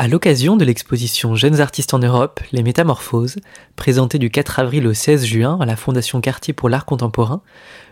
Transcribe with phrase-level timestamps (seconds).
[0.00, 3.36] À l'occasion de l'exposition Jeunes artistes en Europe, Les Métamorphoses,
[3.76, 7.42] présentée du 4 avril au 16 juin à la Fondation Cartier pour l'art contemporain,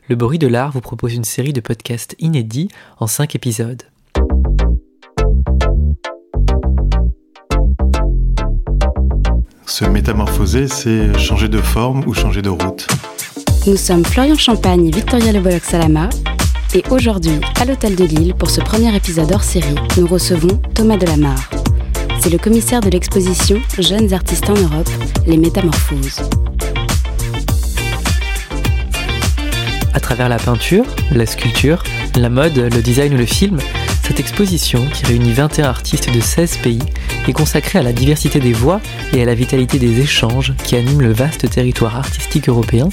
[0.08, 3.82] Le Bruit de l'art vous propose une série de podcasts inédits en 5 épisodes.
[9.66, 12.86] Se métamorphoser, c'est changer de forme ou changer de route.
[13.66, 16.08] Nous sommes Florian Champagne et Victoria Le Salama.
[16.74, 20.96] Et aujourd'hui, à l'Hôtel de Lille, pour ce premier épisode hors série, nous recevons Thomas
[20.96, 21.57] Delamarre.
[22.20, 24.88] C'est le commissaire de l'exposition Jeunes artistes en Europe,
[25.26, 26.20] Les Métamorphoses.
[29.94, 31.82] À travers la peinture, la sculpture,
[32.16, 33.58] la mode, le design ou le film,
[34.02, 36.82] cette exposition, qui réunit 21 artistes de 16 pays,
[37.28, 38.80] est consacrée à la diversité des voix
[39.12, 42.88] et à la vitalité des échanges qui animent le vaste territoire artistique européen,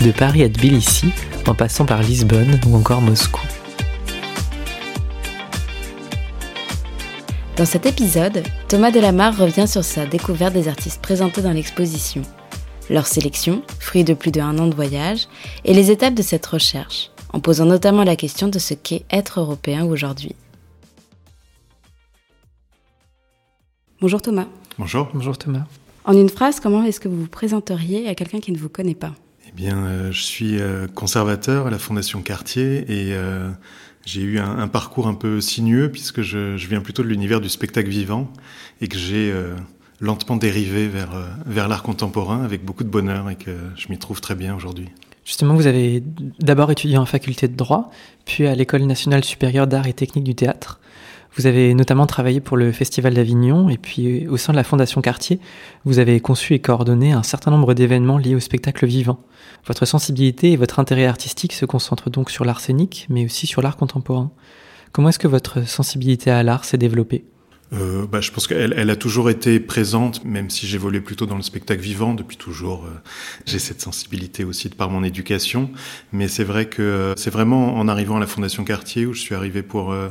[0.00, 1.10] de Paris à Tbilissi,
[1.46, 3.40] en passant par Lisbonne ou encore Moscou.
[7.58, 12.22] Dans cet épisode, Thomas Delamarre revient sur sa découverte des artistes présentés dans l'exposition,
[12.88, 15.26] leur sélection, fruit de plus d'un an de voyage,
[15.64, 19.40] et les étapes de cette recherche, en posant notamment la question de ce qu'est être
[19.40, 20.36] européen aujourd'hui.
[24.00, 24.46] Bonjour Thomas.
[24.78, 25.08] Bonjour.
[25.12, 25.66] Bonjour Thomas.
[26.04, 28.94] En une phrase, comment est-ce que vous vous présenteriez à quelqu'un qui ne vous connaît
[28.94, 29.14] pas?
[29.48, 33.50] Eh bien, euh, je suis euh, conservateur à la Fondation Cartier et euh,
[34.08, 37.90] j'ai eu un, parcours un peu sinueux puisque je, viens plutôt de l'univers du spectacle
[37.90, 38.32] vivant
[38.80, 39.54] et que j'ai euh,
[40.00, 43.98] lentement dérivé vers, euh, vers l'art contemporain avec beaucoup de bonheur et que je m'y
[43.98, 44.88] trouve très bien aujourd'hui.
[45.26, 46.02] Justement, vous avez
[46.40, 47.90] d'abord étudié en faculté de droit,
[48.24, 50.80] puis à l'École nationale supérieure d'art et technique du théâtre.
[51.38, 55.00] Vous avez notamment travaillé pour le Festival d'Avignon et puis au sein de la Fondation
[55.00, 55.38] Cartier,
[55.84, 59.20] vous avez conçu et coordonné un certain nombre d'événements liés au spectacle vivant.
[59.64, 63.62] Votre sensibilité et votre intérêt artistique se concentrent donc sur l'art scénique, mais aussi sur
[63.62, 64.32] l'art contemporain.
[64.90, 67.24] Comment est-ce que votre sensibilité à l'art s'est développée?
[67.72, 71.36] Euh, bah, je pense qu'elle elle a toujours été présente, même si j'évoluais plutôt dans
[71.36, 72.84] le spectacle vivant depuis toujours.
[72.86, 72.98] Euh,
[73.46, 75.70] j'ai cette sensibilité aussi de par mon éducation,
[76.12, 79.20] mais c'est vrai que euh, c'est vraiment en arrivant à la Fondation Cartier où je
[79.20, 80.08] suis arrivé pour euh,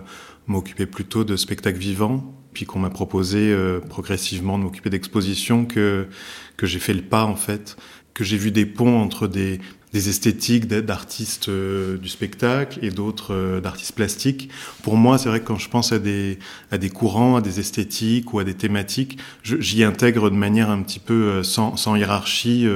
[0.47, 3.55] m'occuper plutôt de spectacle vivant, puis qu'on m'a proposé
[3.89, 6.07] progressivement de m'occuper d'expositions que
[6.55, 7.77] que j'ai fait le pas en fait
[8.17, 9.59] que j'ai vu des ponts entre des,
[9.93, 14.49] des esthétiques d'artistes euh, du spectacle et d'autres euh, d'artistes plastiques.
[14.81, 16.39] Pour moi, c'est vrai que quand je pense à des,
[16.71, 20.81] à des courants, à des esthétiques ou à des thématiques, j'y intègre de manière un
[20.81, 22.67] petit peu euh, sans, sans hiérarchie,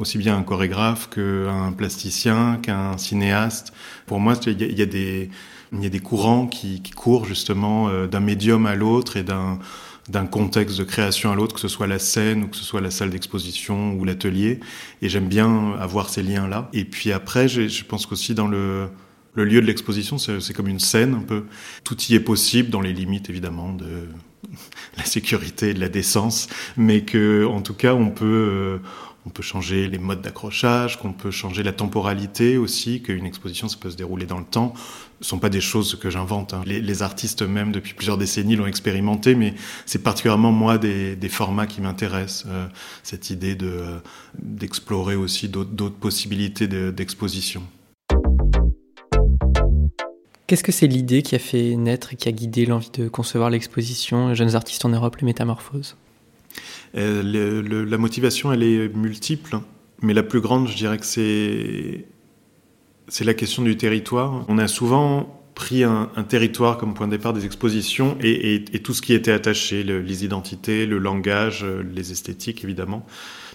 [0.00, 3.72] aussi bien un chorégraphe qu'un plasticien, qu'un cinéaste.
[4.06, 5.30] Pour moi, il y a, des
[5.72, 9.58] il y a des courants qui, qui courent justement d'un médium à l'autre et d'un
[10.08, 12.80] d'un contexte de création à l'autre, que ce soit la scène ou que ce soit
[12.80, 14.60] la salle d'exposition ou l'atelier.
[15.02, 16.70] Et j'aime bien avoir ces liens-là.
[16.72, 18.88] Et puis après, je pense qu'aussi dans le,
[19.34, 21.44] le lieu de l'exposition, c'est comme une scène un peu.
[21.84, 24.08] Tout y est possible dans les limites évidemment de
[24.96, 28.78] la sécurité et de la décence, mais que en tout cas on peut euh,
[29.28, 33.76] on peut changer les modes d'accrochage, qu'on peut changer la temporalité aussi, qu'une exposition ça
[33.78, 34.72] peut se dérouler dans le temps.
[35.20, 36.54] Ce sont pas des choses que j'invente.
[36.54, 36.62] Hein.
[36.64, 39.52] Les, artistes eux-mêmes depuis plusieurs décennies l'ont expérimenté, mais
[39.84, 42.46] c'est particulièrement moi des, formats qui m'intéressent.
[42.48, 42.66] Euh,
[43.02, 43.98] cette idée euh,
[44.40, 47.62] d'explorer aussi d'autres possibilités d'exposition.
[50.46, 53.50] Qu'est-ce que c'est l'idée qui a fait naître et qui a guidé l'envie de concevoir
[53.50, 54.32] l'exposition?
[54.32, 55.96] Jeunes artistes en Europe, les métamorphoses?
[56.96, 59.58] Euh, la motivation, elle est multiple,
[60.02, 62.06] mais la plus grande, je dirais que c'est
[63.08, 64.44] c'est la question du territoire.
[64.48, 69.02] On a souvent pris un, territoire comme point de départ des expositions et, tout ce
[69.02, 73.06] qui était attaché, les identités, le langage, les esthétiques évidemment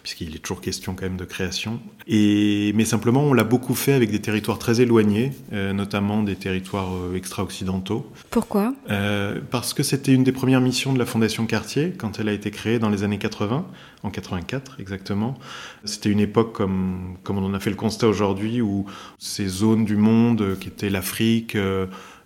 [0.03, 1.79] puisqu'il est toujours question quand même de création.
[2.07, 6.35] Et, mais simplement, on l'a beaucoup fait avec des territoires très éloignés, euh, notamment des
[6.35, 8.11] territoires euh, extra-occidentaux.
[8.29, 8.75] Pourquoi?
[8.91, 12.33] Euh, Parce que c'était une des premières missions de la Fondation Cartier, quand elle a
[12.33, 13.65] été créée dans les années 80,
[14.03, 15.39] en 84 exactement.
[15.85, 18.85] C'était une époque, comme, comme on en a fait le constat aujourd'hui, où
[19.17, 21.57] ces zones du monde, qui étaient l'Afrique,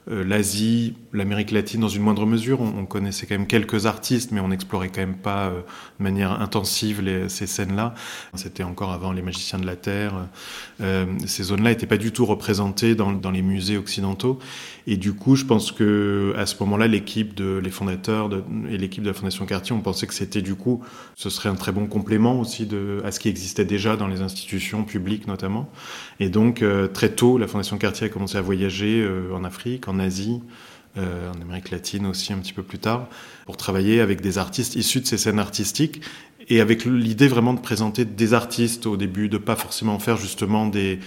[0.09, 2.61] l'Asie, l'Amérique latine dans une moindre mesure.
[2.61, 5.61] On, connaissait quand même quelques artistes, mais on n'explorait quand même pas euh,
[5.99, 7.93] de manière intensive ces scènes-là.
[8.33, 10.13] C'était encore avant les magiciens de la Terre.
[10.81, 14.39] Euh, ces zones-là n'étaient pas du tout représentées dans, les musées occidentaux.
[14.85, 18.29] Et du coup, je pense que à ce moment-là, l'équipe de les fondateurs
[18.69, 20.81] et l'équipe de la Fondation Cartier, on pensait que c'était du coup,
[21.15, 24.21] ce serait un très bon complément aussi de, à ce qui existait déjà dans les
[24.21, 25.69] institutions publiques notamment.
[26.19, 30.41] Et donc très tôt, la Fondation Cartier a commencé à voyager en Afrique, en Asie,
[30.97, 33.07] euh, en Amérique latine aussi un petit peu plus tard,
[33.45, 36.01] pour travailler avec des artistes issus de ces scènes artistiques
[36.49, 40.65] et avec l'idée vraiment de présenter des artistes au début, de pas forcément faire justement
[40.65, 40.99] des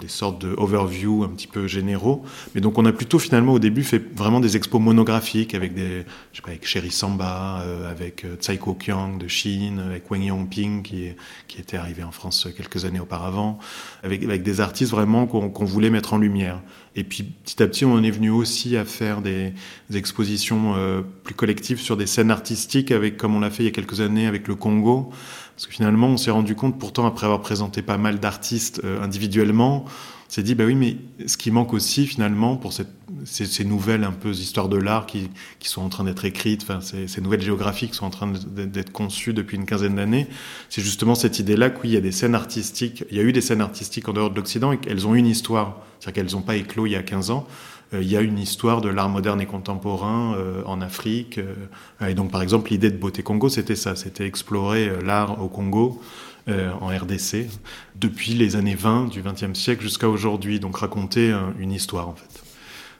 [0.00, 2.22] des sortes de overview un petit peu généraux.
[2.54, 6.04] Mais donc on a plutôt finalement au début fait vraiment des expos monographiques avec des,
[6.32, 10.22] je sais pas, avec Sherry Samba, euh, avec euh, Tsai Ko-kyung de Chine, avec Wang
[10.22, 11.08] Yongping qui,
[11.48, 13.58] qui était arrivé en France quelques années auparavant,
[14.02, 16.60] avec, avec des artistes vraiment qu'on voulait mettre en lumière.
[16.94, 19.52] Et puis petit à petit, on est venu aussi à faire des,
[19.90, 23.66] des expositions euh, plus collectives sur des scènes artistiques, avec comme on l'a fait il
[23.66, 25.10] y a quelques années avec le Congo.
[25.56, 29.02] Parce que finalement, on s'est rendu compte, pourtant, après avoir présenté pas mal d'artistes euh,
[29.02, 32.90] individuellement, on s'est dit, bah oui, mais ce qui manque aussi, finalement, pour cette,
[33.24, 36.62] ces, ces, nouvelles un peu histoires de l'art qui, qui, sont en train d'être écrites,
[36.62, 40.26] enfin, ces, ces, nouvelles géographies qui sont en train d'être conçues depuis une quinzaine d'années,
[40.68, 43.40] c'est justement cette idée-là qu'il y a des scènes artistiques, il y a eu des
[43.40, 45.80] scènes artistiques en dehors de l'Occident et qu'elles ont une histoire.
[46.00, 47.46] C'est-à-dire qu'elles n'ont pas éclos il y a 15 ans.
[47.94, 51.38] Euh, il y a une histoire de l'art moderne et contemporain euh, en Afrique.
[51.38, 55.48] Euh, et donc, par exemple, l'idée de Beauté Congo, c'était ça, c'était explorer l'art au
[55.48, 56.00] Congo.
[56.48, 57.48] en RDC,
[57.96, 62.44] depuis les années 20 du XXe siècle jusqu'à aujourd'hui, donc raconter une histoire en fait.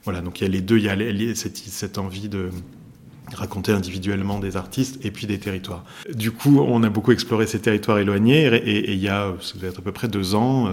[0.03, 2.51] Voilà, donc il y a les deux, il y a cette, envie de,
[3.33, 5.85] raconter individuellement des artistes et puis des territoires.
[6.13, 9.69] Du coup, on a beaucoup exploré ces territoires éloignés et, il y a, ça doit
[9.69, 10.69] à peu près deux ans,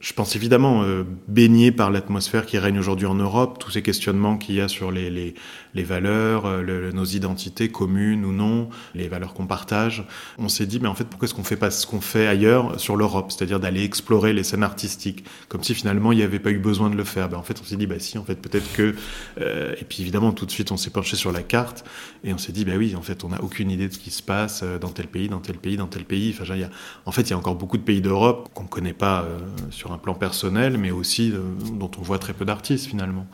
[0.00, 4.38] je pense évidemment euh, baigné par l'atmosphère qui règne aujourd'hui en Europe, tous ces questionnements
[4.38, 5.34] qu'il y a sur les, les,
[5.74, 10.04] les valeurs, euh, le, nos identités communes ou non, les valeurs qu'on partage.
[10.38, 12.78] On s'est dit, mais en fait, pourquoi est-ce qu'on fait pas ce qu'on fait ailleurs
[12.80, 16.50] sur l'Europe, c'est-à-dire d'aller explorer les scènes artistiques, comme si finalement il n'y avait pas
[16.50, 17.28] eu besoin de le faire.
[17.28, 18.94] Ben, en fait, on s'est dit, bah si, en fait, peut-être que.
[19.40, 21.84] Euh, et puis évidemment, tout de suite, on s'est penché sur la carte
[22.24, 24.10] et on s'est dit, bah oui, en fait, on n'a aucune idée de ce qui
[24.10, 26.34] se passe euh, dans tel pays, dans tel pays, dans tel pays.
[26.38, 26.70] Enfin, y a,
[27.06, 29.38] en fait, il y a encore beaucoup de pays d'Europe qu'on ne connaît pas euh,
[29.70, 31.40] sur un plan personnel, mais aussi euh,
[31.72, 33.26] dont on voit très peu d'artistes finalement.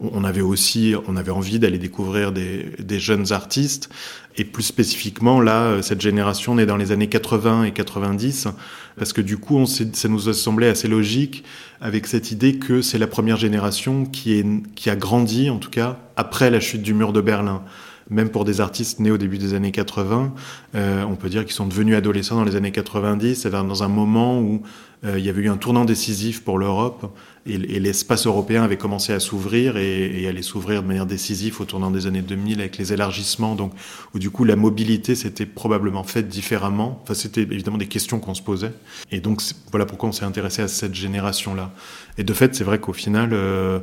[0.00, 3.88] On avait aussi, on avait envie d'aller découvrir des, des, jeunes artistes,
[4.36, 8.48] et plus spécifiquement là, euh, cette génération née dans les années 80 et 90,
[8.96, 11.44] parce que du coup, on ça nous a semblé assez logique
[11.80, 15.70] avec cette idée que c'est la première génération qui, est, qui a grandi, en tout
[15.70, 17.62] cas, après la chute du mur de Berlin.
[18.10, 20.32] Même pour des artistes nés au début des années 80,
[20.74, 23.88] euh, on peut dire qu'ils sont devenus adolescents dans les années 90, c'est-à-dire dans un
[23.88, 24.62] moment où
[25.04, 27.14] il y avait eu un tournant décisif pour l'Europe
[27.46, 31.60] et, et l'espace européen avait commencé à s'ouvrir et, et allait s'ouvrir de manière décisive
[31.60, 33.72] au tournant des années 2000 avec les élargissements, donc
[34.14, 37.00] où du coup la mobilité s'était probablement faite différemment.
[37.02, 38.72] Enfin, c'était évidemment des questions qu'on se posait.
[39.10, 39.40] Et donc
[39.70, 41.72] voilà pourquoi on s'est intéressé à cette génération-là.
[42.16, 43.80] Et de fait, c'est vrai qu'au final, euh,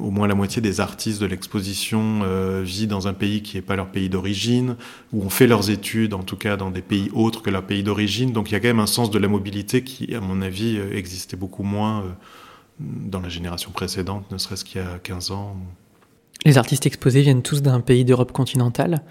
[0.00, 3.62] au moins la moitié des artistes de l'exposition euh, vit dans un pays qui n'est
[3.62, 4.76] pas leur pays d'origine,
[5.12, 7.82] ou ont fait leurs études, en tout cas dans des pays autres que leur pays
[7.82, 8.32] d'origine.
[8.32, 10.78] Donc il y a quand même un sens de la mobilité qui, à mon avis,
[10.78, 12.10] euh, existait beaucoup moins euh,
[12.78, 15.56] dans la génération précédente, ne serait-ce qu'il y a 15 ans.
[16.44, 19.02] Les artistes exposés viennent tous d'un pays d'Europe continentale.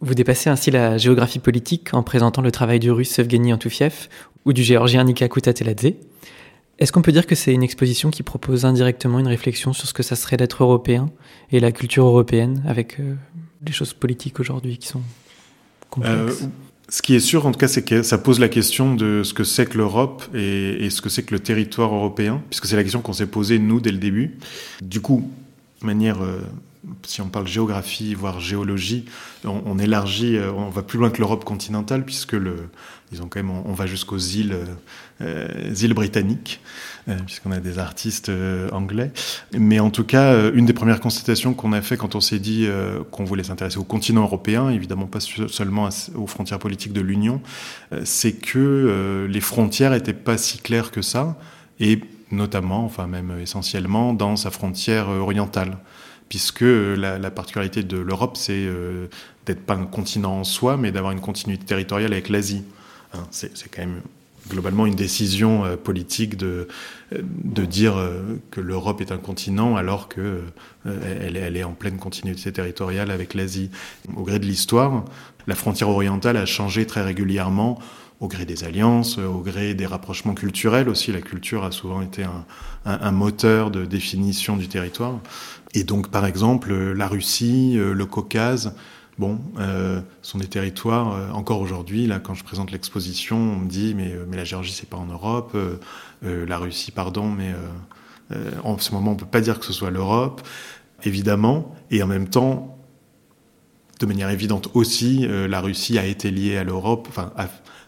[0.00, 4.08] Vous dépassez ainsi la géographie politique en présentant le travail du russe Evgeny Antoufiev
[4.44, 5.94] ou du géorgien Nika Kutateladze.
[6.78, 9.94] Est-ce qu'on peut dire que c'est une exposition qui propose indirectement une réflexion sur ce
[9.94, 11.10] que ça serait d'être européen
[11.52, 13.14] et la culture européenne avec euh,
[13.64, 15.02] les choses politiques aujourd'hui qui sont
[15.90, 16.42] complexes?
[16.42, 16.46] Euh,
[16.88, 19.34] Ce qui est sûr, en tout cas, c'est que ça pose la question de ce
[19.34, 22.82] que c'est que l'Europe et, ce que c'est que le territoire européen, puisque c'est la
[22.82, 24.36] question qu'on s'est posée, nous, dès le début.
[24.82, 25.30] Du coup,
[25.80, 26.40] de manière euh,
[27.06, 29.04] si on parle géographie, voire géologie,
[29.44, 32.68] on, élargit, euh, on va plus loin que l'Europe continentale, puisque le,
[33.10, 34.56] disons quand même, on, va jusqu'aux îles,
[35.20, 36.60] euh, britanniques,
[37.08, 38.30] euh, puisqu'on a des artistes
[38.72, 39.12] anglais.
[39.52, 42.66] Mais en tout cas, une des premières constatations qu'on a fait quand on s'est dit
[43.10, 47.40] qu'on voulait s'intéresser au continent européen, évidemment pas seulement aux frontières politiques de l'Union,
[48.04, 51.36] c'est que les frontières étaient pas si claires que ça,
[51.80, 55.78] et notamment, enfin même essentiellement, dans sa frontière orientale
[56.28, 59.06] puisque la, la particularité de l'Europe, c'est euh,
[59.46, 62.64] d'être pas un continent en soi, mais d'avoir une continuité territoriale avec l'Asie.
[63.12, 64.00] Hein, c'est quand même
[64.48, 66.68] globalement une décision euh, politique de,
[67.42, 70.42] dire euh, que l'Europe est un continent alors que
[70.86, 73.70] euh, elle, elle, est en pleine continuité territoriale avec l'Asie.
[74.16, 75.04] Au gré de l'histoire,
[75.46, 77.78] la frontière orientale a changé très régulièrement
[78.20, 81.12] au gré des alliances, au gré des rapprochements culturels aussi.
[81.12, 82.24] La culture a souvent été
[82.86, 85.18] un moteur de définition du territoire.
[85.74, 88.74] Et donc, par exemple, la Russie, euh, le Caucase,
[89.18, 93.68] bon, euh, sont des territoires, euh, encore aujourd'hui, là, quand je présente l'exposition, on me
[93.68, 95.76] dit, mais, la Géorgie, c'est pas en Europe, euh,
[96.24, 97.52] euh, la Russie, pardon, mais
[98.32, 100.42] euh, en ce moment, on peut pas dire que ce soit l'Europe,
[101.02, 102.78] évidemment, et en même temps,
[104.00, 107.32] de manière évidente aussi, la Russie a été liée à l'Europe, enfin,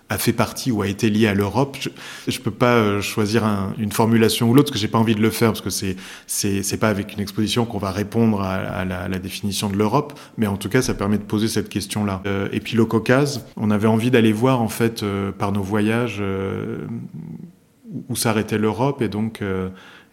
[0.08, 1.76] a fait partie ou a été lié à l'Europe.
[1.80, 4.98] Je ne peux pas euh, choisir un, une formulation ou l'autre parce que j'ai pas
[4.98, 5.96] envie de le faire parce que c'est
[6.26, 10.18] c'est pas avec une exposition qu'on va répondre à, la, à, la, définition de l'Europe,
[10.36, 12.22] mais en tout cas ça permet de poser cette question là.
[12.26, 15.62] Euh, et puis le Caucase, on avait envie d'aller voir en fait euh, par nos
[15.62, 16.18] voyages.
[16.20, 16.86] Euh,
[18.08, 19.42] où s'arrêtait l'Europe et donc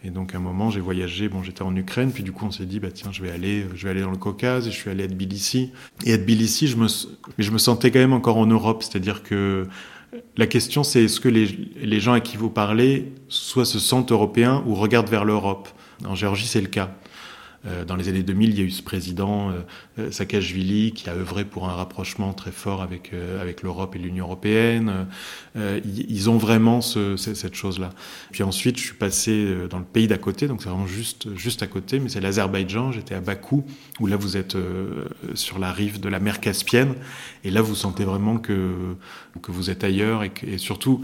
[0.04, 2.52] et donc à un moment j'ai voyagé, bon j'étais en Ukraine, puis du coup on
[2.52, 4.76] s'est dit bah tiens je vais aller, je vais aller dans le Caucase et je
[4.76, 5.72] suis allé à Tbilissi.
[6.06, 6.88] Et à Tbilissi je me,
[7.38, 9.68] je me sentais quand même encore en Europe, c'est-à-dire que
[10.38, 11.48] la question c'est est-ce que les,
[11.82, 15.70] les gens à qui vous parlez soit se sentent européens ou regardent vers l'Europe?
[16.06, 16.96] En Géorgie c'est le cas.
[17.66, 19.62] Euh, dans les années 2000, il y a eu ce président euh,
[20.00, 24.26] euh, Saakashvili qui a œuvré pour un rapprochement très fort avec avec l'Europe et l'Union
[24.26, 25.08] européenne.
[25.56, 27.92] ils ont vraiment ce, cette chose-là.
[28.32, 31.62] Puis ensuite, je suis passé dans le pays d'à côté, donc c'est vraiment juste juste
[31.64, 32.92] à côté, mais c'est l'Azerbaïdjan.
[32.92, 33.66] J'étais à Bakou,
[34.00, 34.58] où là vous êtes
[35.34, 36.96] sur la rive de la mer Caspienne,
[37.44, 38.96] et là vous sentez vraiment que
[39.42, 41.02] que vous êtes ailleurs et, que, et surtout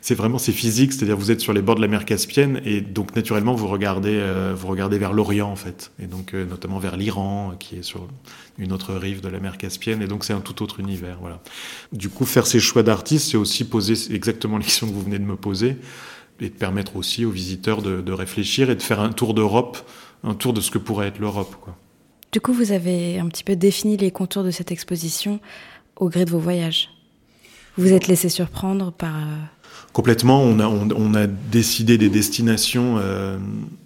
[0.00, 2.80] c'est vraiment c'est physique, c'est-à-dire vous êtes sur les bords de la mer Caspienne et
[2.80, 6.78] donc naturellement vous regardez euh, vous regardez vers l'Orient en fait et donc euh, notamment
[6.78, 8.06] vers l'Iran qui est sur
[8.58, 11.40] une autre rive de la mer Caspienne et donc c'est un tout autre univers voilà.
[11.92, 15.18] Du coup faire ces choix d'artistes c'est aussi poser exactement les questions que vous venez
[15.18, 15.76] de me poser
[16.40, 19.78] et de permettre aussi aux visiteurs de, réfléchir et de faire un tour d'Europe,
[20.22, 21.76] un tour de ce que pourrait être l'Europe quoi.
[22.30, 25.40] Du coup vous avez un petit peu défini les contours de cette exposition
[25.96, 26.90] au gré de vos voyages.
[27.76, 29.36] Vous vous êtes laissé surprendre par euh,
[29.92, 30.42] complètement.
[30.42, 32.96] On a, on, a décidé des destinations.
[32.98, 33.38] Euh,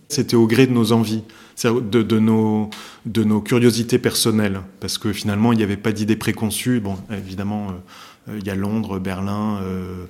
[0.08, 1.22] c'était au gré de nos envies,
[1.64, 2.70] de, nos,
[3.06, 6.80] de nos curiosités personnelles, parce que finalement, il n'y avait pas d'idée préconçue.
[6.80, 7.68] Bon, évidemment,
[8.28, 9.60] euh, il y a Londres, Berlin.
[9.62, 10.06] Euh,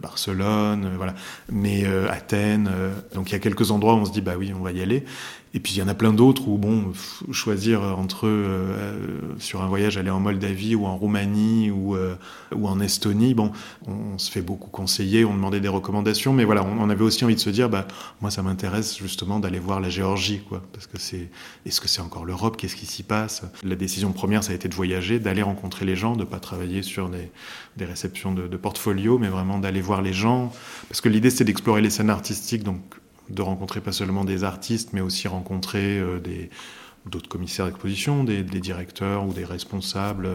[0.00, 1.14] Barcelone, voilà,
[1.52, 2.70] mais Athènes.
[3.14, 4.80] donc il y a quelques endroits où on se dit bah oui, on va y
[4.80, 5.04] aller.
[5.52, 6.92] Et puis il y en a plein d'autres où, bon,
[7.32, 12.14] choisir entre euh, sur un voyage aller en Moldavie ou en Roumanie ou, euh,
[12.54, 13.50] ou en Estonie, bon,
[13.86, 17.34] on, se fait beaucoup conseiller, on demandait des recommandations, mais voilà, on, avait aussi envie
[17.34, 17.88] de se dire, bah,
[18.20, 21.30] moi ça m'intéresse justement d'aller voir la Géorgie, quoi, parce que c'est,
[21.66, 23.42] est-ce que c'est encore l'Europe, qu'est-ce qui s'y passe?
[23.64, 26.82] La décision première, ça a été de voyager, d'aller rencontrer les gens, de pas travailler
[26.82, 27.30] sur des,
[27.76, 30.52] des réceptions de, de portfolio, mais vraiment d'aller voir les gens,
[30.88, 32.80] parce que l'idée c'est d'explorer les scènes artistiques, donc
[33.30, 36.50] de rencontrer pas seulement des artistes, mais aussi rencontrer euh, des
[37.06, 40.28] d'autres commissaires d'exposition, des, directeurs ou des responsables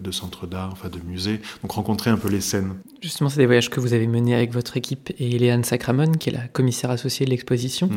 [0.00, 1.40] de centres d'art, enfin de musées.
[1.62, 2.74] Donc rencontrer un peu les scènes.
[3.00, 6.30] Justement, c'est des voyages que vous avez menés avec votre équipe et Léane Sacramone, qui
[6.30, 7.88] est la commissaire associée de l'exposition.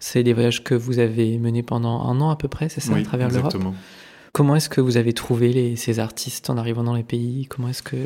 [0.00, 2.94] C'est des voyages que vous avez menés pendant un an à peu près, c'est ça,
[2.94, 3.56] à travers l'Europe?
[4.32, 7.46] Comment est-ce que vous avez trouvé ces artistes en arrivant dans les pays?
[7.46, 7.96] Comment est-ce que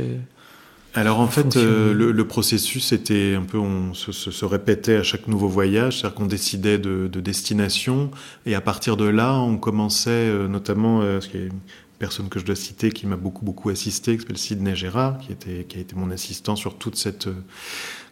[0.95, 5.49] alors en fait, euh, le, processus était un peu, on se, répétait à chaque nouveau
[5.49, 8.11] voyage, c'est-à-dire qu'on décidait de, destination,
[8.45, 11.61] et à partir de là, on commençait euh, notamment, euh, qu'il y a une
[12.01, 15.31] personne que je dois citer qui m'a beaucoup beaucoup assisté, qui s'appelle Sidney Gérard, qui
[15.33, 17.29] était qui a été mon assistant sur toute cette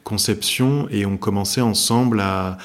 [0.05, 2.59] conception, et on commençait ensemble à,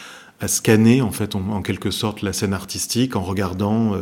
[0.47, 3.95] scanner en fait en, quelque sorte la scène artistique en regardant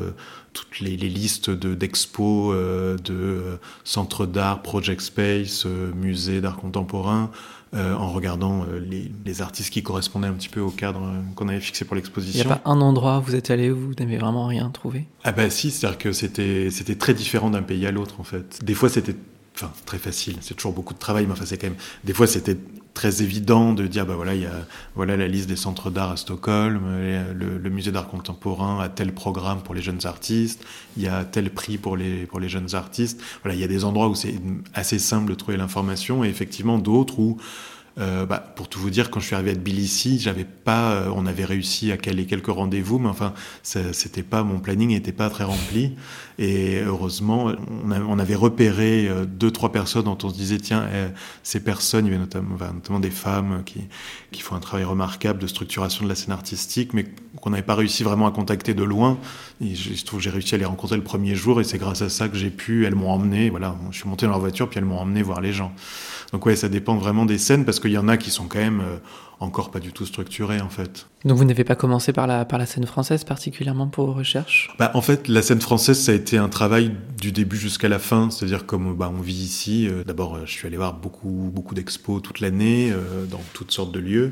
[0.54, 7.32] toutes les, listes d'expos, euh, de, euh, centres d'art, project space, euh, musées d'art contemporain,
[7.74, 11.96] en regardant les, artistes qui correspondaient un petit peu au cadre qu'on avait fixé pour
[11.96, 12.44] l'exposition.
[12.44, 14.70] Il n'y a pas un endroit où vous êtes allé où vous n'avez vraiment rien
[14.72, 15.06] trouvé?
[15.24, 18.60] Ah bah si, c'est-à-dire que c'était c'était très différent d'un pays à l'autre en fait.
[18.62, 19.16] Des fois c'était
[19.56, 22.28] enfin très facile, c'est toujours beaucoup de travail, mais enfin c'est quand même des fois
[22.28, 22.58] c'était
[22.94, 26.12] très évident de dire bah voilà il y a voilà la liste des centres d'art
[26.12, 26.82] à Stockholm
[27.34, 30.66] le, musée d'art contemporain a tel programme pour les jeunes artistes
[30.98, 33.22] il y a tel prix pour les pour les jeunes artistes.
[33.44, 34.36] Voilà il y a des endroits où c'est
[34.74, 37.38] assez simple de trouver l'information et effectivement d'autres où
[37.98, 41.14] euh, bah, pour tout vous dire, quand je suis arrivé à Tbilissi, j'avais pas, euh,
[41.14, 43.34] on avait réussi à caler quelques rendez-vous, mais enfin,
[43.64, 45.96] c'était pas, mon planning n'était pas très rempli.
[46.40, 47.52] Et heureusement,
[47.84, 51.08] on, avait repéré euh, deux, trois personnes dont on se disait, tiens, eh,
[51.44, 53.82] ces personnes, il y avait notamment, notamment des femmes qui,
[54.32, 57.06] qui font un travail remarquable de structuration de la scène artistique, mais
[57.42, 59.20] qu'on n'avait pas réussi vraiment à contacter de loin.
[59.62, 62.10] Et je, trouve j'ai réussi à les rencontrer le premier jour, et c'est grâce à
[62.10, 64.80] ça que j'ai pu, elles m'ont emmené, voilà, je suis monté dans leur voiture, puis
[64.80, 65.74] elles m'ont emmené voir les gens.
[66.32, 68.60] Donc ouais, ça dépend vraiment des scènes parce qu'il y en a qui sont quand
[68.60, 68.98] même euh,
[69.42, 71.08] encore pas du tout structurées en fait.
[71.26, 74.74] Donc vous n'avez pas commencé par la, par la scène française particulièrement pour vos recherches?
[74.80, 78.00] Bah, En fait, la scène française, ça a été un travail du début jusqu'à la
[78.00, 78.30] fin.
[78.30, 81.76] C'est-à-dire comme bah, on vit ici, euh, d'abord euh, je suis allé voir beaucoup, beaucoup
[81.76, 82.94] d'expos toute l'année
[83.30, 84.30] dans toutes sortes de lieux.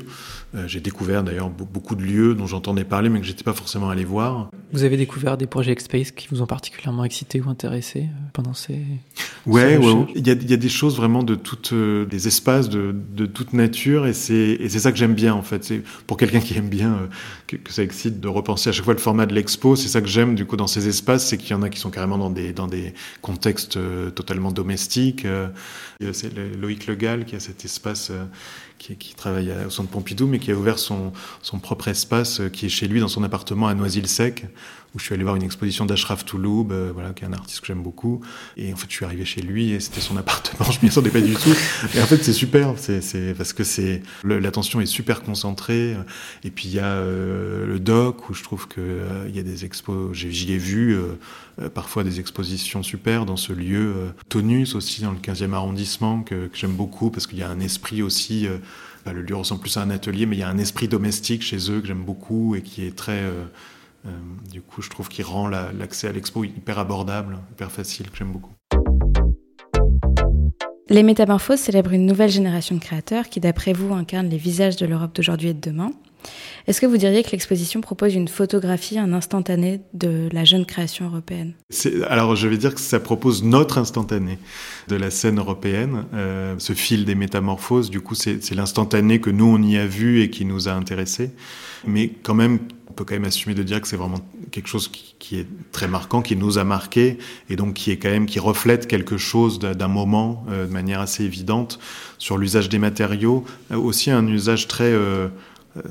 [0.66, 4.04] J'ai découvert d'ailleurs beaucoup de lieux dont j'entendais parler mais que j'étais pas forcément allé
[4.04, 4.50] voir.
[4.72, 8.78] Vous avez découvert des projets X-Space qui vous ont particulièrement excité ou intéressé pendant ces...
[9.46, 12.94] Ouais, ouais, il y a, y a, des choses vraiment de toutes, des espaces de,
[13.14, 15.64] de toute nature et c'est ça que j'aime bien en fait.
[15.64, 17.06] C'est pour quelqu'un qui aime bien euh,
[17.46, 19.76] que, ça excite de repenser à chaque fois le format de l'expo.
[19.76, 21.80] C'est ça que j'aime du coup dans ces espaces, c'est qu'il y en a qui
[21.80, 25.24] sont carrément dans des dans des contextes euh, totalement domestiques.
[25.24, 25.48] Euh,
[26.12, 28.10] c'est Loïc Legal qui a cet espace
[28.78, 32.66] qui, qui, travaille au centre Pompidou, mais qui a ouvert son, son propre espace, qui
[32.66, 34.46] est chez lui dans son appartement à Noisy-le-Sec,
[34.94, 37.60] où je suis allé voir une exposition d'Ashraf Touloub, euh, voilà, qui est un artiste
[37.60, 38.20] que j'aime beaucoup.
[38.56, 40.70] Et en fait, je suis arrivé chez lui et c'était son appartement.
[40.70, 41.54] Je m'y attendais pas du tout.
[41.94, 42.74] Et en fait, c'est super.
[42.78, 45.96] C'est parce que c'est l'attention est super concentrée.
[46.44, 49.38] Et puis il y a euh, le doc où je trouve que euh, il y
[49.38, 50.10] a des expos.
[50.12, 50.96] J'y ai, vu
[51.74, 54.12] parfois des expositions super dans ce lieu.
[54.28, 58.02] Tonus aussi dans le 15e arrondissement que, j'aime beaucoup parce qu'il y a un esprit
[58.02, 58.48] aussi.
[59.04, 61.42] Bah, le lieu ressemble plus à un atelier, mais il y a un esprit domestique
[61.42, 63.44] chez eux que j'aime beaucoup et qui est très euh,
[64.50, 68.32] du coup, je trouve qu'il rend l'accès à l'expo hyper abordable, hyper facile, que j'aime
[68.32, 68.52] beaucoup.
[70.88, 74.86] Les Métamorphoses célèbrent une nouvelle génération de créateurs qui, d'après vous, incarnent les visages de
[74.86, 75.92] l'Europe d'aujourd'hui et de demain.
[76.66, 81.06] Est-ce que vous diriez que l'exposition propose une photographie, un instantané de la jeune création
[81.06, 81.54] européenne?
[82.08, 84.38] Alors je vais dire que ça propose notre instantané
[84.88, 87.90] de la scène européenne, euh, ce fil des métamorphoses.
[87.90, 91.30] Du coup, c'est l'instantané que nous on y a vu et qui nous a intéressés,
[91.86, 94.18] mais quand même on peut quand même assumer de dire que c'est vraiment
[94.50, 98.10] quelque chose qui, est très marquant, qui nous a marqué, et donc qui est quand
[98.10, 101.78] même qui reflète quelque chose d'un moment euh, de manière assez évidente
[102.18, 104.92] sur l'usage des matériaux, euh, aussi un usage très,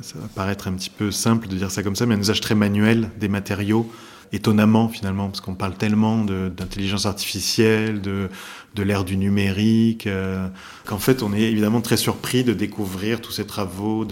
[0.01, 2.41] ça va paraître un petit peu simple de dire ça comme ça, mais un usage
[2.41, 3.89] très manuel des matériaux
[4.31, 8.29] étonnamment finalement, parce qu'on parle tellement d'intelligence artificielle, de,
[8.75, 10.47] de l'ère du numérique, euh,
[10.85, 14.05] qu'en fait on est évidemment très surpris de découvrir tous ces travaux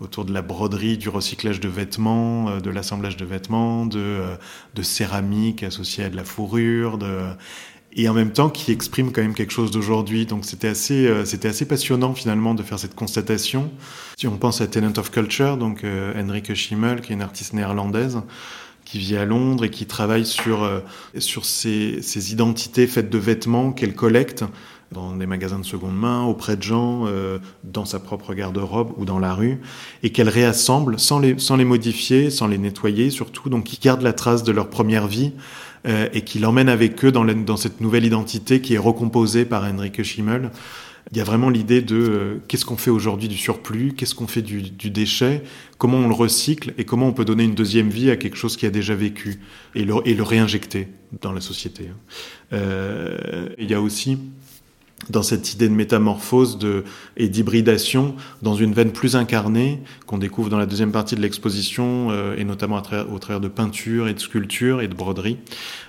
[0.00, 4.36] autour de la broderie, du recyclage de vêtements, euh, de l'assemblage de vêtements, de, euh,
[4.74, 7.28] de céramique associée à de la fourrure, de,
[7.98, 10.24] et en même temps qui exprime quand même quelque chose d'aujourd'hui.
[10.24, 13.70] Donc c'était assez, c'était assez passionnant finalement de faire cette constatation.
[14.16, 18.20] Si on pense à Tenant of Culture, donc Henrike Schimmel, qui est une artiste néerlandaise,
[18.88, 20.80] qui vit à Londres et qui travaille sur, euh,
[21.18, 24.44] sur ces, ces identités faites de vêtements qu'elle collecte
[24.92, 29.04] dans des magasins de seconde main, auprès de gens, euh, dans sa propre garde-robe ou
[29.04, 29.60] dans la rue,
[30.02, 34.00] et qu'elle réassemble sans les, sans les modifier, sans les nettoyer surtout, donc qui gardent
[34.00, 35.32] la trace de leur première vie
[35.88, 40.02] euh, et qui l'emmènent avec eux dans, cette nouvelle identité qui est recomposée par Henrike
[40.02, 40.50] Schimmel.
[41.12, 44.26] Il y a vraiment l'idée de euh, qu'est-ce qu'on fait aujourd'hui du surplus, qu'est-ce qu'on
[44.26, 45.42] fait du, déchet,
[45.78, 48.58] comment on le recycle et comment on peut donner une deuxième vie à quelque chose
[48.58, 49.40] qui a déjà vécu
[49.74, 50.88] et le, et le réinjecter
[51.22, 51.88] dans la société.
[52.52, 54.18] Euh, il y a aussi
[55.10, 56.84] dans cette idée de métamorphose de,
[57.16, 62.08] et d'hybridation dans une veine plus incarnée qu'on découvre dans la deuxième partie de l'exposition
[62.10, 65.38] euh, et notamment au travers de peinture et de sculpture et de broderie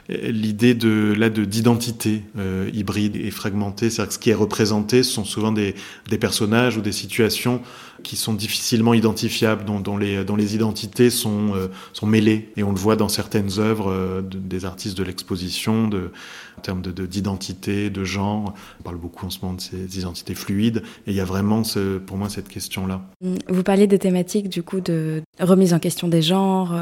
[0.10, 5.04] l'idée de là de d'identité euh, hybride et fragmentée c'est-à-dire que ce qui est représenté
[5.04, 5.76] ce sont souvent des,
[6.10, 7.62] des personnages ou des situations
[8.04, 12.50] qui sont difficilement identifiables, dont, dont, les, dont les identités sont, euh, sont mêlées.
[12.58, 16.12] Et on le voit dans certaines œuvres euh, des artistes de l'exposition, de,
[16.58, 18.54] en termes d'identité, de, d'identité de genre.
[18.80, 20.84] On parle beaucoup en ce moment de ces identités fluides.
[21.08, 23.02] Et il y a vraiment, ce, pour moi, cette question-là.
[23.48, 26.74] Vous parliez des thématiques, du coup, de remise en question des genres,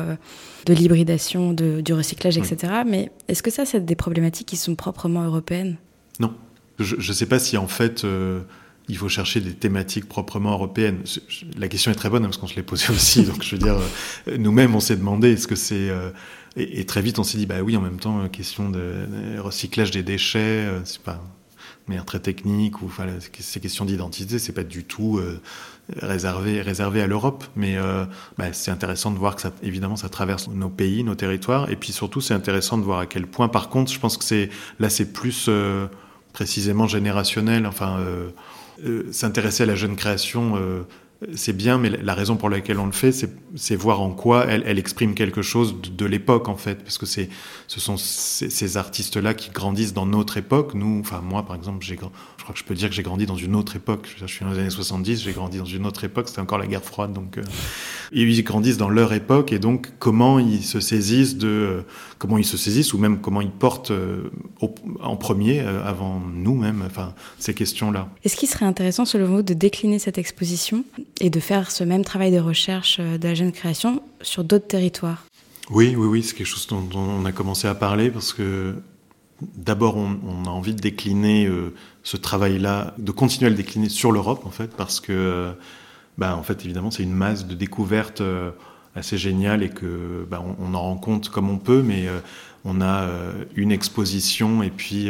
[0.66, 2.84] de l'hybridation, du recyclage, etc.
[2.86, 5.78] Mais est-ce que ça, c'est des problématiques qui sont proprement européennes?
[6.20, 6.34] Non.
[6.80, 8.06] Je ne sais pas si, en fait
[8.90, 11.00] il faut chercher des thématiques proprement européennes.
[11.58, 13.24] La question est très bonne hein, parce qu'on se l'est posé aussi.
[13.24, 13.78] Donc je veux dire,
[14.28, 16.12] euh, nous-mêmes on s'est demandé est-ce que c'est euh,
[16.56, 19.92] et, très vite on s'est dit bah oui en même temps euh, question de, recyclage
[19.92, 21.22] des déchets c'est pas
[21.88, 22.92] de manière très technique ou
[23.40, 25.22] ces questions d'identité c'est pas du tout
[25.96, 27.78] réservé réservé à l'Europe mais
[28.38, 31.76] bah, c'est intéressant de voir que ça évidemment ça traverse nos pays nos territoires et
[31.78, 34.50] puis surtout c'est intéressant de voir à quel point par contre je pense que c'est
[34.80, 35.50] là c'est plus
[36.34, 38.00] précisément générationnel enfin
[38.86, 40.84] euh, s'intéresser à la jeune création, euh,
[41.34, 44.78] c'est bien, mais la raison pour laquelle on le fait, c'est voir en quoi elle,
[44.78, 49.94] exprime quelque chose de, l'époque, en fait, parce que ce sont ces, artistes-là qui grandissent
[49.94, 50.74] dans notre époque.
[50.76, 51.98] Nous, enfin moi, par exemple, j'ai
[52.48, 54.08] crois que je peux dire que j'ai grandi dans une autre époque.
[54.18, 56.68] Je, suis dans les années 70, j'ai grandi dans une autre époque, c'était encore la
[56.68, 57.12] guerre froide.
[57.12, 57.44] Donc, euh,
[58.14, 61.84] ils grandissent dans leur époque et donc comment ils se saisissent de,
[62.18, 64.30] comment ils se saisissent ou même comment ils portent euh,
[65.02, 68.10] en premier avant nous même, enfin ces questions-là.
[68.24, 70.84] Est-ce qu'il serait intéressant, selon vous, de décliner cette exposition
[71.22, 75.26] et de faire ce même travail de recherche de la jeune création sur d'autres territoires?
[75.70, 78.76] Oui, oui, oui, c'est quelque chose dont, dont on a commencé à parler parce que
[79.42, 83.88] D'abord, on, on, a envie de décliner euh, ce travail-là, de continuer à le décliner
[83.88, 85.52] sur l'Europe, en fait, parce que, euh,
[86.18, 88.50] bah, en fait, évidemment, c'est une masse de découvertes euh,
[88.98, 92.08] assez géniale et que bah, on, on, en rend compte comme on peut, mais
[92.68, 93.08] on a
[93.56, 95.10] une exposition et puis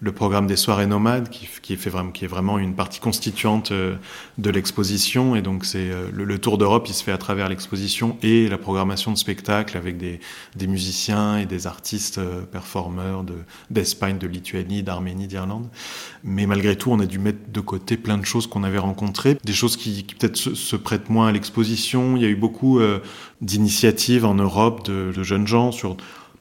[0.00, 4.50] le programme des soirées nomades qui, fait vraiment, qui est vraiment une partie constituante de
[4.50, 5.36] l'exposition.
[5.36, 9.12] Et donc c'est le, tour d'Europe, il se fait à travers l'exposition et la programmation
[9.12, 10.20] de spectacles avec des,
[10.66, 13.24] musiciens et des artistes performeurs
[13.70, 15.68] d'Espagne, de, Lituanie, d'Arménie, d'Irlande.
[16.24, 19.38] Mais malgré tout, on a dû mettre de côté plein de choses qu'on avait rencontrées,
[19.44, 22.16] des choses qui, peut-être se, prêtent moins à l'exposition.
[22.16, 23.00] Il y a eu beaucoup euh,
[23.40, 25.96] d'initiatives en Europe de, de, jeunes gens sur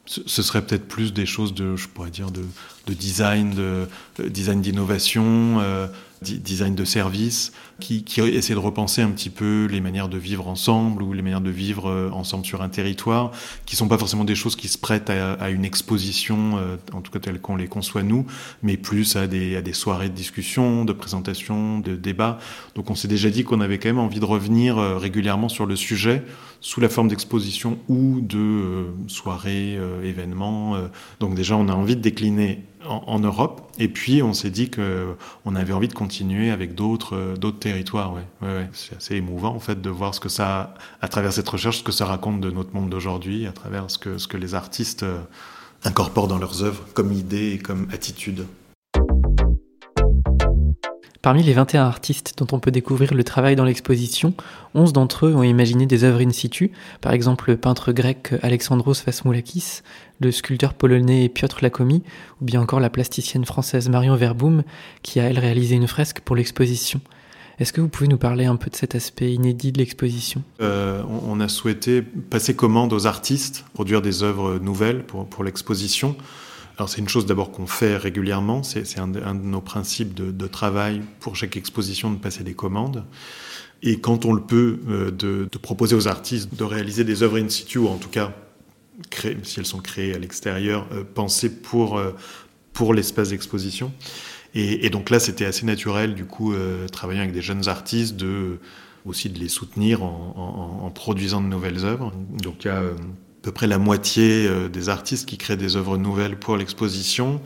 [0.08, 2.44] ce serait peut-être plus des choses de, je pourrais dire, de,
[2.88, 5.88] de design, de, de design d'innovation, euh,
[6.22, 10.48] design de service, qui, qui essaie de repenser un petit peu les manières de vivre
[10.48, 13.32] ensemble ou les manières de vivre euh, ensemble sur un territoire,
[13.66, 17.12] qui sont pas forcément des choses qui se prêtent à, une exposition, euh, en tout
[17.12, 18.26] cas telles qu'on les conçoit nous,
[18.64, 22.40] mais plus à des, soirées de discussion, de présentation, de débat.
[22.76, 25.66] Donc on s'est déjà dit qu'on avait quand même envie de revenir euh, régulièrement sur
[25.66, 26.24] le sujet
[26.60, 30.76] sous la forme d'exposition ou de euh, soirées, événements.
[31.20, 33.72] donc déjà on a envie de décliner en, Europe.
[33.78, 38.14] Et puis, on s'est dit qu'on avait envie de continuer avec d'autres euh, d'autres territoires.
[38.14, 38.68] Ouais.
[38.74, 41.84] C'est assez émouvant, en fait, de voir ce que ça, à travers cette recherche, ce
[41.84, 45.04] que ça raconte de notre monde d'aujourd'hui, à travers ce que, ce que les artistes
[45.04, 45.20] euh,
[45.84, 48.46] incorporent dans leurs œuvres comme idées et comme attitudes.
[51.28, 54.34] Parmi les 21 artistes dont on peut découvrir le travail dans l'exposition,
[54.76, 58.94] 11 d'entre eux ont imaginé des œuvres in situ, par exemple le peintre grec Alexandros
[58.94, 59.82] Fasmoulakis,
[60.22, 62.02] le sculpteur polonais Piotr Lakomi,
[62.42, 64.64] ou bien encore la plasticienne française Marion Verboom,
[65.04, 67.02] qui a elle réalisé une fresque pour l'exposition.
[67.60, 70.44] Est-ce que vous pouvez nous parler un peu de cet aspect inédit de l'exposition?
[70.62, 76.16] Euh, On a souhaité passer commande aux artistes, produire des œuvres nouvelles pour, pour l'exposition.
[76.78, 81.02] Alors c'est une chose d'abord qu'on fait régulièrement, c'est un, de nos principes de, travail
[81.20, 83.04] pour chaque exposition de passer des commandes.
[83.82, 87.50] Et quand on le peut, euh, de, proposer aux artistes de réaliser des œuvres in
[87.50, 88.34] situ, ou en tout cas,
[89.10, 92.12] créer, si elles sont créées à l'extérieur, euh, pensées pour, euh,
[92.74, 93.92] pour l'espace d'exposition.
[94.54, 96.56] Et, donc là, c'était assez naturel, du coup,
[96.92, 98.58] travaillant avec des jeunes artistes, de,
[99.06, 102.12] aussi de les soutenir en, en, en produisant de nouvelles œuvres.
[102.42, 102.82] Donc il y a
[103.48, 107.40] peu près la moitié euh, des artistes qui créent des œuvres nouvelles pour l'exposition.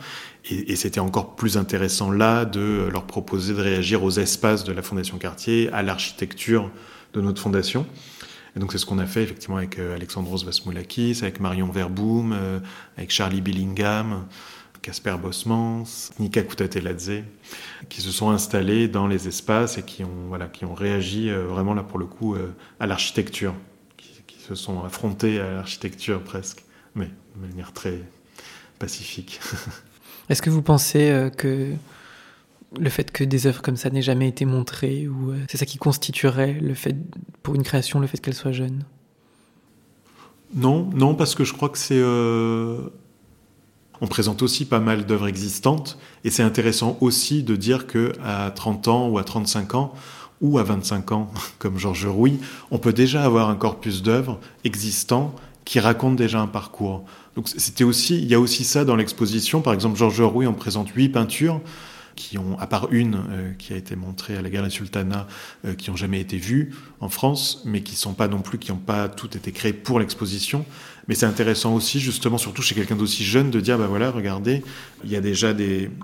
[0.50, 4.82] Et, c'était encore plus intéressant là de leur proposer de réagir aux espaces de la
[4.82, 6.72] Fondation Cartier, à l'architecture
[7.12, 7.86] de notre fondation.
[8.56, 12.32] Et donc c'est ce qu'on a fait effectivement avec euh, Alexandros Vasmoulakis, avec Marion Verboom,
[12.32, 12.58] euh,
[12.96, 14.26] avec Charlie Billingham,
[14.82, 15.84] Casper Bosmans,
[16.18, 17.22] Nika Koutateladze,
[17.88, 21.74] qui se sont installés dans les espaces et qui ont, voilà, qui ont réagi vraiment
[21.74, 22.34] là pour le coup
[22.80, 23.54] à l'architecture
[24.42, 28.00] se sont affrontés à l'architecture presque, mais de manière très
[28.78, 29.40] pacifique.
[30.28, 31.72] Est-ce que vous pensez euh, que
[32.78, 35.66] le fait que des œuvres comme ça n'aient jamais été montrées, ou euh, c'est ça
[35.66, 36.96] qui constituerait le fait
[37.42, 38.84] pour une création, le fait qu'elle soit jeune
[40.54, 42.78] Non, non, parce que je crois que c'est euh...
[44.00, 48.50] On présente aussi pas mal d'œuvres existantes, et c'est intéressant aussi de dire que à
[48.50, 49.94] 30 ans ou à 35 ans,
[50.42, 52.38] ou à 25 ans, comme Georges Rouy,
[52.70, 57.04] on peut déjà avoir un corpus d'œuvres existants qui racontent déjà un parcours.
[57.36, 59.62] Donc c'était aussi, il y a aussi ça dans l'exposition.
[59.62, 61.60] Par exemple, Georges Rouy, on présente huit peintures
[62.14, 65.26] qui ont, à part une euh, qui a été montrée à la Galerie Sultana,
[65.64, 68.70] euh, qui ont jamais été vues en France, mais qui sont pas non plus, qui
[68.70, 70.66] n'ont pas toutes été créées pour l'exposition.
[71.08, 74.62] Mais c'est intéressant aussi, justement, surtout chez quelqu'un d'aussi jeune, de dire, bah voilà, regardez,
[75.04, 75.52] il y a déjà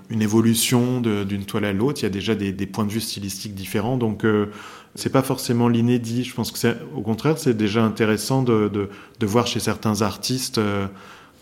[0.09, 3.55] une évolution d'une toile à l'autre, il y a déjà des, points de vue stylistiques
[3.55, 4.47] différents, donc euh,
[4.95, 6.25] c'est pas forcément l'inédit.
[6.25, 8.89] Je pense que au contraire, c'est déjà intéressant de,
[9.21, 10.87] voir chez certains artistes euh,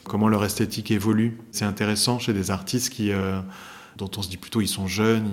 [0.03, 1.37] comment leur esthétique évolue.
[1.51, 3.41] C'est intéressant chez des artistes euh,
[3.97, 5.25] dont on se dit plutôt ils sont jeunes,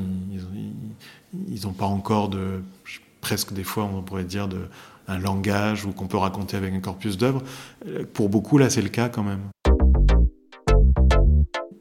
[1.49, 2.63] ils n'ont pas encore de
[3.21, 4.59] presque des fois on pourrait dire de
[5.09, 7.43] un langage ou qu'on peut raconter avec un corpus d'œuvres.
[8.13, 9.51] Pour beaucoup, là, c'est le cas quand même.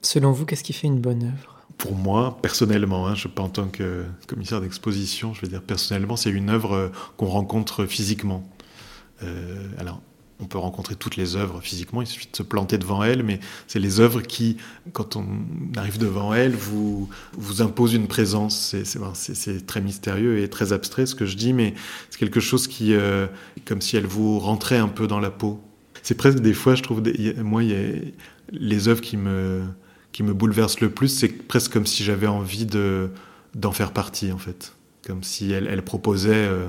[0.02, 1.60] Selon vous, qu'est-ce qui fait une bonne œuvre?
[1.78, 6.16] Pour moi, personnellement, hein, je pas en tant que commissaire d'exposition, je veux dire personnellement,
[6.16, 8.44] c'est une œuvre qu'on rencontre physiquement.
[9.24, 10.02] Euh, alors,
[10.44, 13.40] on peut rencontrer toutes les œuvres physiquement, il suffit de se planter devant elles, mais
[13.68, 14.58] c'est les œuvres qui,
[14.92, 15.26] quand on
[15.78, 18.76] arrive devant elles, vous, vous imposent une présence.
[19.14, 21.74] C'est très mystérieux et très abstrait ce que je dis, mais
[22.10, 23.28] c'est quelque chose qui, euh,
[23.66, 25.62] comme si elles vous rentraient un peu dans la peau.
[26.02, 27.02] C'est presque des fois, je trouve,
[27.38, 27.96] moi, y a
[28.52, 29.64] les œuvres qui me,
[30.12, 32.68] qui me bouleversent le plus, c'est presque comme si j'avais envie
[33.56, 34.76] d'en faire partie, en fait.
[35.08, 36.68] Comme si elles, elles proposaient euh,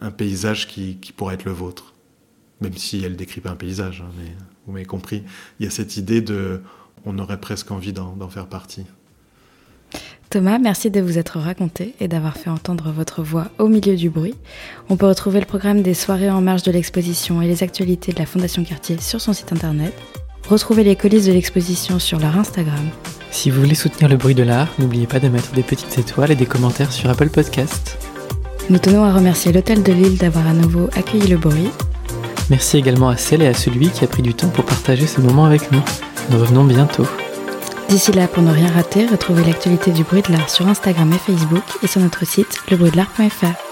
[0.00, 1.90] un paysage qui, qui pourrait être le vôtre
[2.60, 4.32] même si elle décrit pas un paysage, hein, mais
[4.66, 5.22] vous m'avez compris,
[5.58, 6.62] il y a cette idée de,
[7.04, 8.84] on aurait presque envie d'en faire partie.
[10.30, 14.10] Thomas, merci de vous être raconté et d'avoir fait entendre votre voix au milieu du
[14.10, 14.36] bruit.
[14.88, 18.18] On peut retrouver le programme des soirées en marge de l'exposition et les actualités de
[18.20, 19.92] la Fondation Cartier sur son site internet
[20.48, 22.88] Retrouvez les coulisses de l'exposition sur leur Instagram.
[23.30, 26.30] Si vous voulez soutenir le bruit de l'art, n'oubliez pas de mettre des petites étoiles
[26.30, 27.98] et des commentaires sur Apple Podcast.
[28.68, 31.70] Nous tenons à remercier l'Hôtel de Lille d'avoir à nouveau accueilli le bruit.
[32.50, 35.20] Merci également à celle et à celui qui a pris du temps pour partager ce
[35.20, 35.82] moment avec nous.
[36.30, 37.06] Nous revenons bientôt.
[37.88, 41.32] D'ici là, pour ne rien rater, retrouvez l'actualité du bruit de l'art sur Instagram et
[41.32, 43.69] Facebook et sur notre site lebruitdelart.fr.